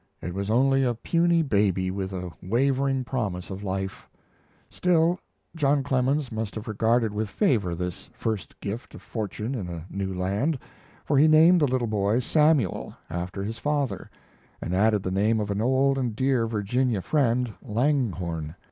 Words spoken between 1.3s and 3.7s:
baby with a wavering promise of